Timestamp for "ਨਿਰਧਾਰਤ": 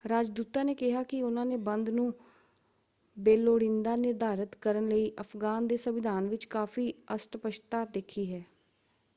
3.95-4.55